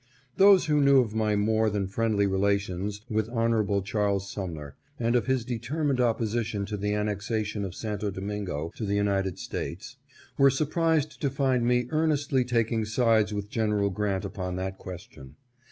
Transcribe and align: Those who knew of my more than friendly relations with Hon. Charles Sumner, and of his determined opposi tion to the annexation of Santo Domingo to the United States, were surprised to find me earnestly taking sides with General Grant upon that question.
Those 0.37 0.65
who 0.65 0.81
knew 0.81 0.99
of 0.99 1.13
my 1.13 1.35
more 1.35 1.69
than 1.69 1.85
friendly 1.87 2.25
relations 2.25 3.01
with 3.07 3.29
Hon. 3.29 3.83
Charles 3.83 4.27
Sumner, 4.27 4.75
and 4.99 5.15
of 5.15 5.27
his 5.27 5.45
determined 5.45 5.99
opposi 5.99 6.43
tion 6.43 6.65
to 6.65 6.75
the 6.75 6.95
annexation 6.95 7.63
of 7.63 7.75
Santo 7.75 8.09
Domingo 8.09 8.71
to 8.77 8.85
the 8.87 8.95
United 8.95 9.37
States, 9.37 9.97
were 10.39 10.49
surprised 10.49 11.21
to 11.21 11.29
find 11.29 11.67
me 11.67 11.85
earnestly 11.91 12.43
taking 12.43 12.83
sides 12.83 13.31
with 13.31 13.51
General 13.51 13.91
Grant 13.91 14.25
upon 14.25 14.55
that 14.55 14.79
question. 14.79 15.35